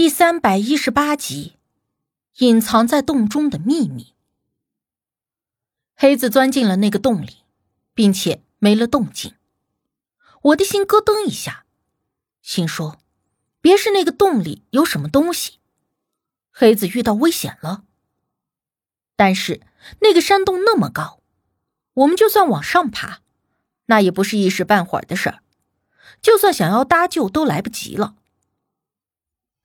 [0.00, 1.58] 第三百一十八集，
[2.38, 4.14] 隐藏在洞中的秘密。
[5.94, 7.44] 黑子钻进了那个洞里，
[7.92, 9.34] 并且没了动静。
[10.40, 11.66] 我的心咯噔一下，
[12.40, 12.98] 心说：
[13.60, 15.58] 别是那个洞里有什么东西，
[16.50, 17.84] 黑子遇到危险了。
[19.16, 19.60] 但是
[19.98, 21.20] 那个山洞那么高，
[21.92, 23.20] 我们就算往上爬，
[23.84, 25.42] 那也不是一时半会儿的事儿。
[26.22, 28.16] 就算想要搭救，都来不及了。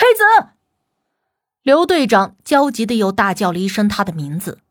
[0.00, 0.52] 黑子，
[1.60, 4.62] 刘队长焦急的又大叫了一声他的名字，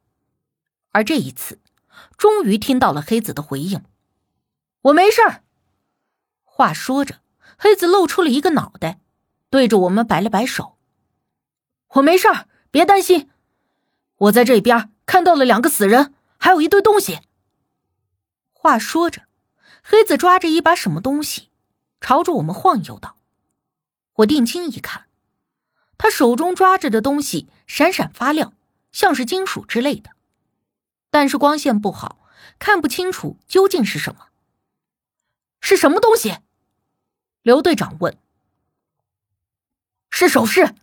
[0.90, 1.60] 而这一次，
[2.18, 3.86] 终于听到了黑子的回应
[4.82, 5.44] ：“我没事儿。”
[6.44, 7.20] 话说着，
[7.60, 9.02] 黑子露出了一个脑袋，
[9.52, 10.80] 对着我们摆了摆手
[11.94, 13.30] ：“我没事儿，别担心。
[14.16, 17.20] 我在这边看到了两个死人，还有一堆东西。”
[18.52, 19.28] 话说着，
[19.84, 21.50] 黑子抓着一把什么东西。
[22.02, 23.18] 朝着我们晃悠道
[24.16, 25.06] ：“我定睛一看，
[26.10, 28.54] 手中抓着的东西闪闪发亮，
[28.92, 30.12] 像是金属之类的，
[31.10, 32.20] 但是光线不好，
[32.58, 34.28] 看不清楚究竟是什么。
[35.62, 36.38] 是什么东西？”
[37.44, 38.18] 刘队长问。
[40.10, 40.74] “是首饰，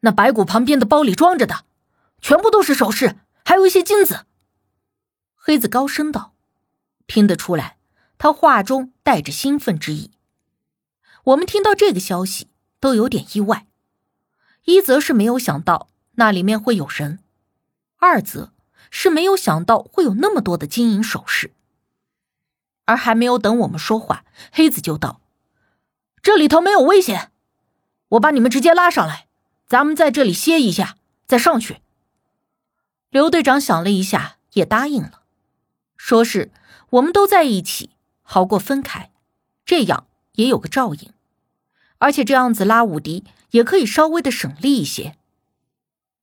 [0.00, 1.64] 那白骨旁边的包里装着的，
[2.20, 4.26] 全部都是首饰，还有一些金子。”
[5.34, 6.34] 黑子高声道，
[7.06, 7.78] 听得出来，
[8.18, 10.10] 他话中带着兴奋之意。
[11.24, 12.48] 我们听到这个消息
[12.80, 13.66] 都有点意外，
[14.68, 17.20] 一则是没有想到那里面会有人，
[17.96, 18.52] 二则
[18.90, 21.52] 是没有想到会有那么多的金银首饰。
[22.84, 25.22] 而还没有等我们说话，黑子就道
[26.20, 27.32] ：“这里头没有危险，
[28.10, 29.26] 我把你们直接拉上来，
[29.66, 31.78] 咱们在这里歇一下，再上去。”
[33.08, 35.22] 刘队长想了一下，也答应了，
[35.96, 36.50] 说是
[36.90, 39.10] 我们都在一起，好过分开，
[39.64, 41.10] 这样也有个照应。
[41.96, 45.16] 而且这样子拉武迪也可以稍微的省力一些。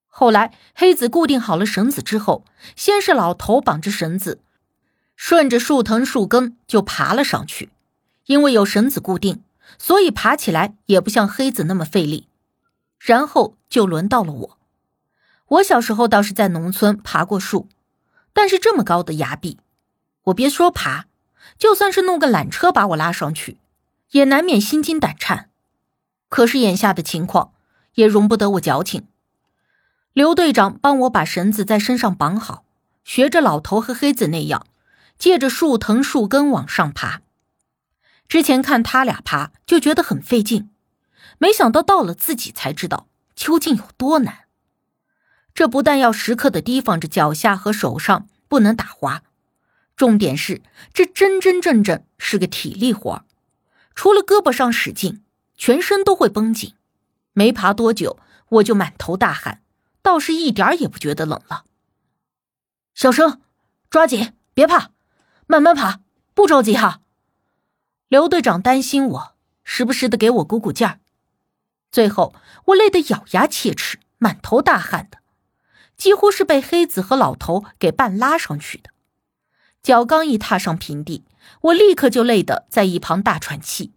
[0.08, 2.46] 后来黑子固定好了绳子之后，
[2.76, 4.40] 先是老头绑着绳子，
[5.16, 7.70] 顺着树藤树根就爬了上去。
[8.26, 9.44] 因为有绳子固定，
[9.78, 12.28] 所以爬起来也不像黑子那么费力。
[12.98, 14.58] 然后就轮到了我。
[15.48, 17.70] 我小时候倒是在农村爬过树，
[18.34, 19.60] 但是这么高的崖壁，
[20.24, 21.06] 我别说爬，
[21.60, 23.60] 就算是弄个缆车把我拉上去，
[24.12, 25.52] 也难免心惊胆颤。
[26.30, 27.54] 可是眼下的情况
[27.96, 29.08] 也容不得我矫情。
[30.14, 32.64] 刘队长帮我把绳子在身上绑好，
[33.04, 34.66] 学着老头和黑子那样，
[35.18, 37.22] 借着树藤树根往上爬。
[38.28, 40.70] 之前看他俩爬就觉得很费劲，
[41.38, 44.46] 没想到到了自己才知道究竟有多难。
[45.54, 49.22] 这不但要时刻的提防着脚下和手上不能打滑，
[49.98, 50.62] 重点是
[50.94, 53.26] 这真真正正是个体力活
[53.94, 55.22] 除了胳膊上使劲。
[55.58, 56.74] 全身都会绷紧，
[57.34, 59.62] 没爬多久，我就满头大汗，
[60.02, 61.66] 倒是一点也不觉得冷了。
[62.94, 63.42] 小生，
[63.90, 64.92] 抓紧，别怕，
[65.48, 66.02] 慢慢爬，
[66.34, 67.02] 不着急哈。
[68.08, 71.00] 刘队长担心我，时不时的给我鼓鼓劲儿。
[71.92, 72.36] 最后，
[72.66, 75.20] 我累得咬牙切齿，满头大汗的，
[75.98, 78.92] 几乎是被黑子和老头给半拉上去的。
[79.82, 81.26] 脚刚一踏上平地，
[81.62, 83.94] 我立刻就累得在一旁大喘气。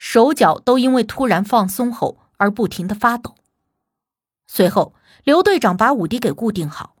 [0.00, 3.36] 手脚都因为突然放松后而不停的发抖。
[4.46, 4.94] 随后，
[5.24, 6.96] 刘队长把武迪给固定好，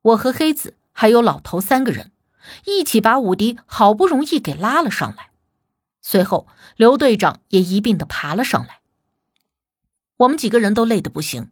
[0.00, 2.12] 我和黑子还有老头三个人
[2.64, 5.30] 一起把武迪好不容易给拉了上来。
[6.00, 6.46] 随后，
[6.76, 8.78] 刘队长也一并的爬了上来。
[10.18, 11.50] 我们几个人都累得不行，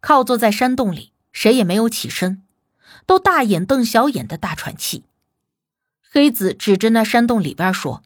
[0.00, 2.44] 靠坐在山洞里，谁也没有起身，
[3.06, 5.04] 都大眼瞪小眼的大喘气。
[6.02, 8.02] 黑子指着那山洞里边说：“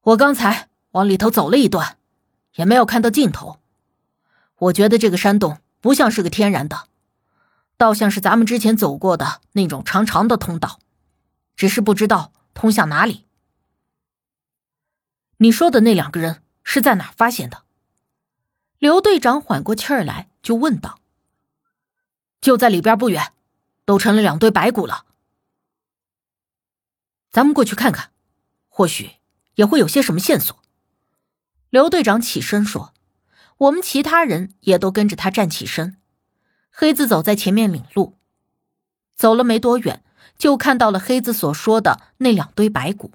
[0.00, 1.98] 我刚才。”往里头走了一段，
[2.54, 3.60] 也没有看到尽头。
[4.56, 6.88] 我觉得这个山洞不像是个天然的，
[7.76, 10.80] 倒像是咱们之前走过的那种长长的通道，
[11.54, 13.26] 只是不知道通向哪里。
[15.36, 17.64] 你说的那两个人是在哪发现的？
[18.78, 20.98] 刘队长缓过气儿来就问道
[22.40, 23.34] ：“就在里边不远，
[23.84, 25.04] 都成了两堆白骨了。
[27.30, 28.12] 咱们过去看看，
[28.70, 29.16] 或许
[29.56, 30.58] 也会有些什么线索。”
[31.70, 32.94] 刘队长起身说
[33.58, 35.96] ：“我们其他人也都跟着他站起身。”
[36.70, 38.18] 黑子走在前面领路，
[39.14, 40.04] 走了没多远，
[40.36, 43.12] 就看到了黑子所说的那两堆白骨，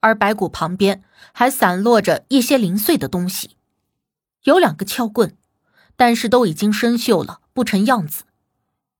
[0.00, 3.56] 而白骨旁边还散落着一些零碎的东西，
[4.44, 5.36] 有两个撬棍，
[5.94, 8.24] 但是都已经生锈了，不成样子，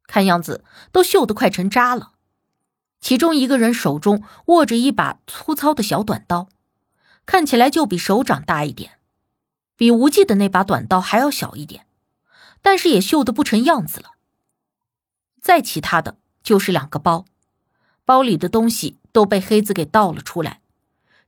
[0.06, 0.62] 看样子
[0.92, 2.12] 都锈得快成渣了。
[3.00, 6.48] 其中一个人手中握着一把粗糙的小短刀。
[7.26, 8.98] 看起来就比手掌大一点，
[9.76, 11.86] 比无忌的那把短刀还要小一点，
[12.62, 14.12] 但是也锈得不成样子了。
[15.40, 17.24] 再其他的就是两个包，
[18.04, 20.60] 包里的东西都被黑子给倒了出来。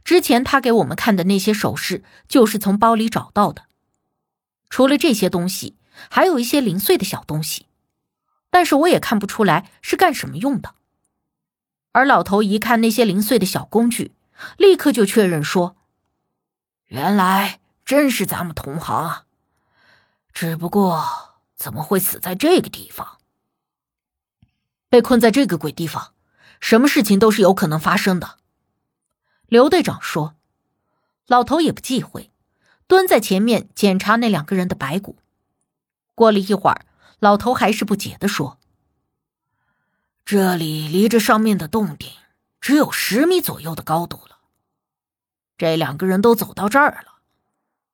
[0.04, 3.64] 之前他给我们看的那些首饰，就是从包里找到的。
[4.70, 5.76] 除了这些东西，
[6.08, 7.66] 还有一些零碎的小东西，
[8.50, 10.75] 但是我也看不出来是干什么用的。
[11.92, 14.12] 而老头一看那些零碎的小工具，
[14.56, 15.76] 立刻就确认说
[16.86, 19.24] ：“原来真是咱们同行啊！
[20.32, 23.18] 只不过怎么会死在这个地方？
[24.88, 26.12] 被困在这个鬼地方，
[26.60, 28.38] 什么事情都是有可能发生的。”
[29.48, 30.36] 刘队长说
[31.26, 32.30] ：“老头也不忌讳，
[32.86, 35.18] 蹲在前面检查那两个人的白骨。
[36.14, 36.86] 过了一会儿，
[37.18, 38.58] 老头还是不解的说
[40.24, 42.10] ：‘这里离着上面的洞顶
[42.60, 44.35] 只有十米左右的高度了。
[45.56, 47.20] 这两个人都走到这儿了，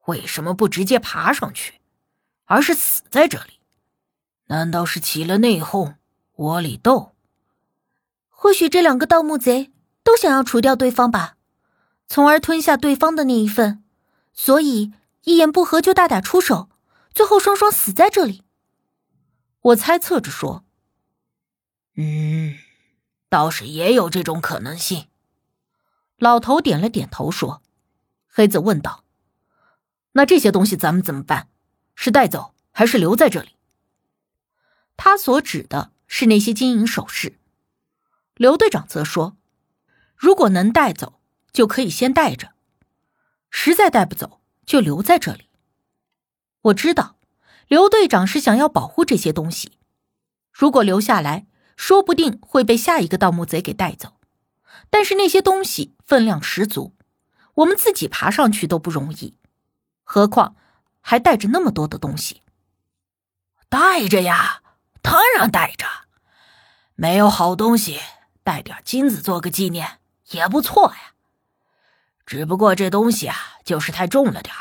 [0.06, 1.80] 为什么不直接爬上去，
[2.44, 3.60] 而是死在这里？
[4.46, 5.94] 难道是起了内讧，
[6.36, 7.14] 窝里斗？
[8.28, 9.72] 或许这两个盗墓贼
[10.02, 11.36] 都想要除掉对方吧。’”
[12.08, 13.82] 从而吞下对方的那一份，
[14.34, 14.92] 所以
[15.22, 16.68] 一言不合就大打出手，
[17.14, 18.42] 最后双双死在这里。
[19.62, 20.62] 我猜测着说
[21.96, 22.58] ：“嗯，
[23.30, 25.06] 倒是也有这种可能性。”
[26.22, 27.62] 老头点了点头说
[28.30, 29.02] ：“黑子问道
[30.14, 31.48] ：‘那这些东西咱们怎么办？
[31.96, 33.56] 是带走还是留在这里？’
[34.96, 37.40] 他所指的是那些金银首饰。
[38.36, 39.36] 刘队长则说
[40.16, 41.18] ：‘如果能带走。’”
[41.52, 42.54] 就可以先带着，
[43.50, 45.50] 实在带不走就留在这里。
[46.62, 47.16] 我知道
[47.68, 49.72] 刘队长是想要保护这些东西，
[50.50, 51.46] 如果留下来，
[51.76, 54.14] 说不定会被下一个盗墓贼给带走。
[54.88, 56.94] 但是那些东西分量十足，
[57.54, 59.38] 我们自己爬上去都不容易，
[60.04, 60.56] 何况
[61.00, 62.42] 还带着那么多的东西。
[63.70, 64.60] 带着呀，
[65.00, 65.86] 当然带着，
[66.96, 67.98] 没有好东西，
[68.42, 70.00] 带点金子做个纪念
[70.32, 71.14] 也不错呀。
[72.26, 74.54] 只不过这东西啊，就是太重了点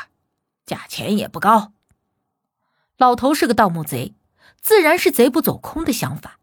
[0.64, 1.74] 价钱也不高。
[2.96, 4.14] 老头是个盗墓贼，
[4.62, 6.38] 自然是贼不走空的想法。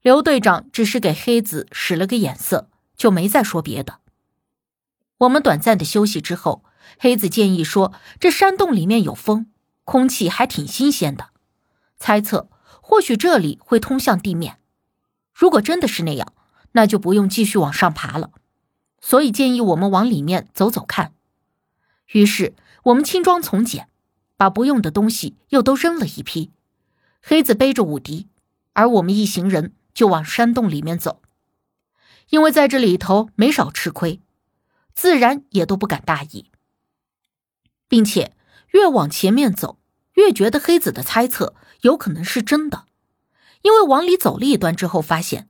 [0.00, 3.98] 刘队长只是给黑子使了个眼色，就没再说别的。
[5.22, 6.64] 我们短暂的休息之后，
[6.98, 9.46] 黑子建议说：“这山洞里面有风，
[9.84, 11.28] 空气还挺新鲜的，
[11.96, 12.48] 猜测
[12.80, 14.58] 或许这里会通向地面。
[15.32, 16.32] 如果真的是那样，
[16.72, 18.30] 那就不用继续往上爬了。”
[19.00, 21.12] 所以建议我们往里面走走看。
[22.12, 22.54] 于是
[22.84, 23.88] 我们轻装从简，
[24.36, 26.50] 把不用的东西又都扔了一批。
[27.20, 28.28] 黑子背着武迪，
[28.72, 31.20] 而我们一行人就往山洞里面走。
[32.30, 34.20] 因为在这里头没少吃亏，
[34.94, 36.50] 自然也都不敢大意，
[37.88, 38.34] 并且
[38.72, 39.78] 越往前面走，
[40.14, 42.84] 越觉得黑子的猜测有可能是真的。
[43.62, 45.48] 因为往里走了一段之后，发现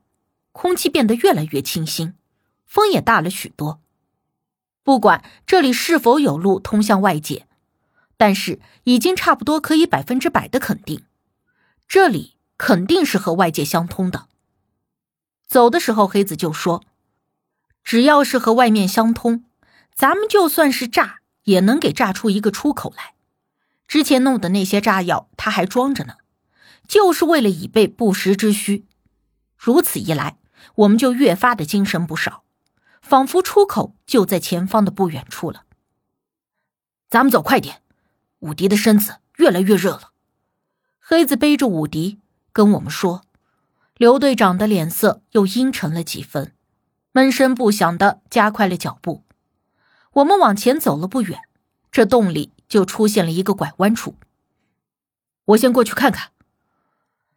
[0.52, 2.14] 空气变得越来越清新。
[2.66, 3.82] 风也大了许多，
[4.82, 7.46] 不管这里是否有路通向外界，
[8.16, 11.04] 但是已经差不多可以百分之百的肯定，
[11.86, 14.26] 这里肯定是和外界相通的。
[15.46, 16.82] 走的时候，黑子就说
[17.84, 19.44] ：“只要是和外面相通，
[19.94, 23.14] 咱们就算是炸，也能给炸出一个出口来。
[23.86, 26.14] 之前弄的那些炸药，他还装着呢，
[26.86, 28.86] 就是为了以备不时之需。
[29.56, 30.38] 如此一来，
[30.76, 32.44] 我们就越发的精神不少。”
[33.02, 35.64] 仿佛出口就在前方的不远处了。
[37.10, 37.82] 咱们走快点，
[38.38, 40.12] 武迪的身子越来越热了。
[41.00, 42.20] 黑子背着武迪
[42.52, 43.24] 跟我们说，
[43.96, 46.54] 刘队长的脸色又阴沉了几分，
[47.12, 49.24] 闷声不响的加快了脚步。
[50.14, 51.40] 我们往前走了不远，
[51.90, 54.16] 这洞里就出现了一个拐弯处。
[55.46, 56.30] 我先过去看看。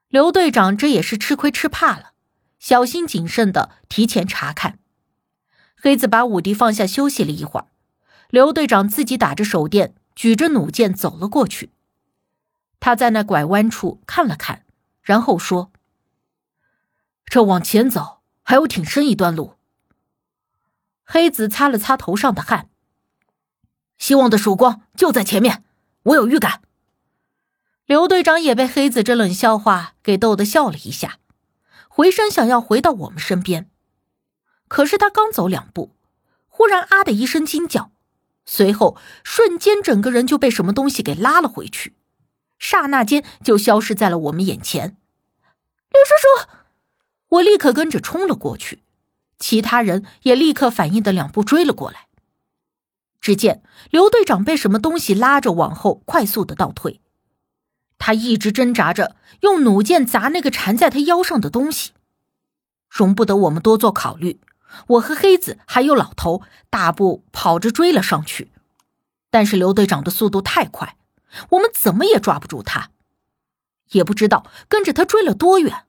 [0.08, 2.14] 刘队长这也是吃亏吃怕了，
[2.60, 4.80] 小心谨慎的提前查看。
[5.76, 7.68] 黑子把武迪放下，休息了一会儿。
[8.30, 11.72] 刘队长自己打着手电，举着弩箭走了过去。
[12.80, 14.64] 他在那拐弯处看了看，
[15.02, 15.72] 然后说
[17.26, 19.55] ：“这往前走还有挺深一段路。”
[21.06, 22.70] 黑子擦了擦头上的汗，
[23.98, 25.64] 希望的曙光就在前面，
[26.04, 26.62] 我有预感。
[27.86, 31.20] 刘队长也被黑子这冷笑话给逗得笑了一下，
[31.88, 33.70] 回身想要回到我们身边。
[34.68, 35.96] 可是他刚走两步，
[36.48, 37.92] 忽然啊的一声惊叫，
[38.44, 41.96] 随后瞬间整个人就被什么东西给拉了回去，
[42.58, 44.98] 刹那间就消失在了我们眼前。
[45.92, 46.50] 刘叔叔，
[47.28, 48.82] 我立刻跟着冲了过去，
[49.38, 52.08] 其他人也立刻反应的两步追了过来。
[53.22, 57.02] 只见刘队长被什么东西拉着往后快速的倒退，
[57.98, 61.94] 他一直挣扎着用弩箭砸那个缠在他腰上的东西，
[62.88, 64.40] 容不得我们多做考虑。
[64.88, 68.52] 我和黑子还有老头大步跑着追了上去，
[69.32, 70.98] 但是刘队长的速度太快，
[71.52, 72.92] 我们怎么也抓不住他，
[73.92, 75.86] 也不知道跟着他追了多远。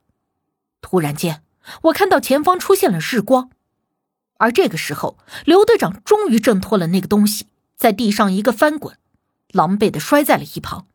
[0.79, 1.43] 突然间，
[1.83, 3.49] 我看到前方出现了日光，
[4.37, 8.97] 而这个时候，刘队长终于挣脱了那个东西，在地上一个翻滚，
[9.51, 10.87] 狼狈的摔在了一旁。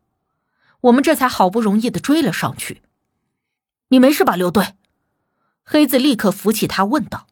[0.83, 2.83] 我们这才好不容易的追了上去。
[3.89, 4.75] 你没事吧，刘队？
[5.65, 7.27] 黑子立刻扶起他问道。